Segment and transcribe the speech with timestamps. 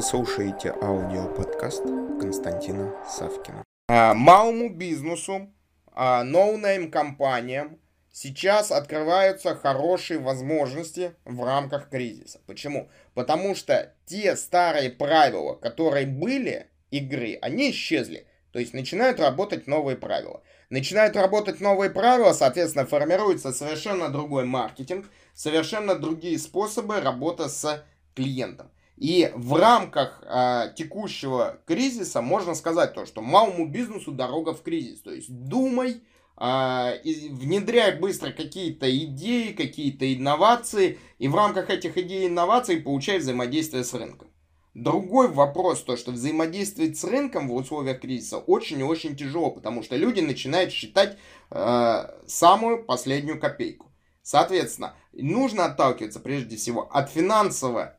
[0.00, 1.82] Вы слушаете аудиоподкаст
[2.18, 3.62] Константина Савкина.
[3.90, 5.52] А, малому бизнесу,
[5.92, 7.78] а, no-name компаниям
[8.10, 12.40] сейчас открываются хорошие возможности в рамках кризиса.
[12.46, 12.88] Почему?
[13.12, 18.26] Потому что те старые правила, которые были игры, они исчезли.
[18.52, 20.42] То есть начинают работать новые правила.
[20.70, 28.70] Начинают работать новые правила, соответственно, формируется совершенно другой маркетинг, совершенно другие способы работы с клиентом.
[29.00, 35.00] И в рамках э, текущего кризиса можно сказать то, что малому бизнесу дорога в кризис.
[35.00, 36.02] То есть думай,
[36.36, 43.20] э, внедряй быстро какие-то идеи, какие-то инновации, и в рамках этих идей и инноваций получай
[43.20, 44.28] взаимодействие с рынком.
[44.74, 49.82] Другой вопрос, то, что взаимодействовать с рынком в условиях кризиса очень и очень тяжело, потому
[49.82, 51.16] что люди начинают считать
[51.50, 53.90] э, самую последнюю копейку.
[54.22, 57.96] Соответственно, нужно отталкиваться прежде всего от финансово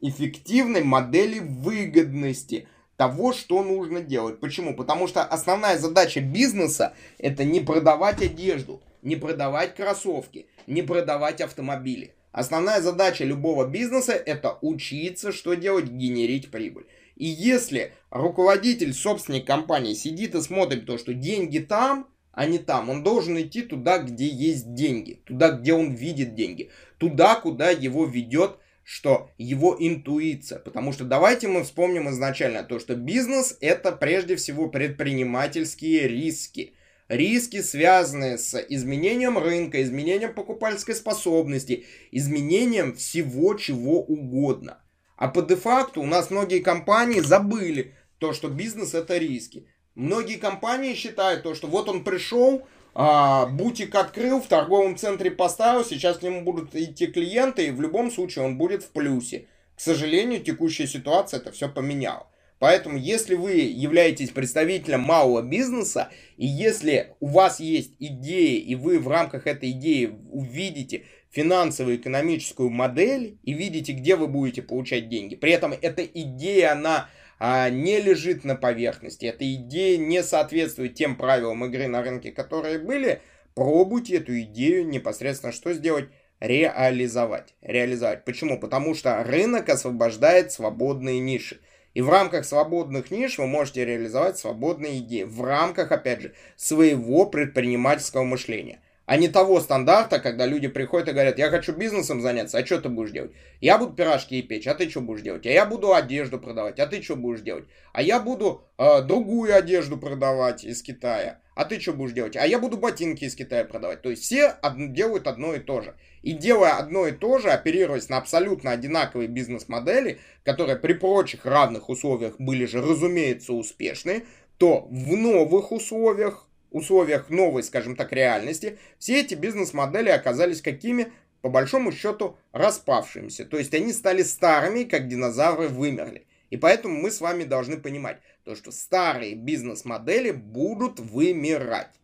[0.00, 4.40] эффективной модели выгодности того, что нужно делать.
[4.40, 4.74] Почему?
[4.74, 12.14] Потому что основная задача бизнеса это не продавать одежду, не продавать кроссовки, не продавать автомобили.
[12.32, 16.86] Основная задача любого бизнеса это учиться, что делать, генерить прибыль.
[17.16, 22.88] И если руководитель, собственник компании сидит и смотрит то, что деньги там, а не там,
[22.88, 28.06] он должен идти туда, где есть деньги, туда, где он видит деньги, туда, куда его
[28.06, 30.58] ведет что его интуиция.
[30.58, 36.74] Потому что давайте мы вспомним изначально то, что бизнес это прежде всего предпринимательские риски.
[37.08, 44.80] Риски, связанные с изменением рынка, изменением покупательской способности, изменением всего чего угодно.
[45.16, 49.66] А по де-факту у нас многие компании забыли то, что бизнес это риски.
[49.94, 55.84] Многие компании считают то, что вот он пришел, а, бутик открыл, в торговом центре поставил,
[55.84, 59.46] сейчас к нему будут идти клиенты, и в любом случае он будет в плюсе.
[59.76, 62.26] К сожалению, текущая ситуация это все поменяла.
[62.58, 68.98] Поэтому, если вы являетесь представителем малого бизнеса, и если у вас есть идеи, и вы
[68.98, 75.36] в рамках этой идеи увидите финансовую экономическую модель, и видите, где вы будете получать деньги,
[75.36, 77.08] при этом эта идея, она
[77.40, 82.78] а, не лежит на поверхности, эта идея не соответствует тем правилам игры на рынке, которые
[82.78, 83.22] были,
[83.54, 86.10] пробуйте эту идею непосредственно что сделать?
[86.38, 87.54] Реализовать.
[87.62, 88.24] Реализовать.
[88.26, 88.60] Почему?
[88.60, 91.60] Потому что рынок освобождает свободные ниши.
[91.94, 95.22] И в рамках свободных ниш вы можете реализовать свободные идеи.
[95.22, 98.80] В рамках, опять же, своего предпринимательского мышления
[99.10, 102.80] а не того стандарта, когда люди приходят и говорят, я хочу бизнесом заняться, а что
[102.80, 103.32] ты будешь делать?
[103.60, 105.44] Я буду пирожки и печь, а ты что будешь делать?
[105.46, 107.64] А я буду одежду продавать, а ты что будешь делать?
[107.92, 112.36] А я буду э, другую одежду продавать из Китая, а ты что будешь делать?
[112.36, 114.00] А я буду ботинки из Китая продавать.
[114.00, 115.96] То есть все делают одно и то же.
[116.22, 121.88] И делая одно и то же, оперируясь на абсолютно одинаковые бизнес-модели, которые при прочих равных
[121.88, 124.22] условиях были же, разумеется, успешны,
[124.56, 131.12] то в новых условиях условиях новой, скажем так, реальности, все эти бизнес-модели оказались какими?
[131.42, 133.44] По большому счету распавшимися.
[133.44, 136.26] То есть они стали старыми, как динозавры вымерли.
[136.50, 141.94] И поэтому мы с вами должны понимать, то, что старые бизнес-модели будут вымирать.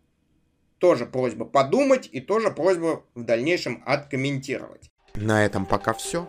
[0.78, 4.90] Тоже просьба подумать и тоже просьба в дальнейшем откомментировать.
[5.14, 6.28] На этом пока все.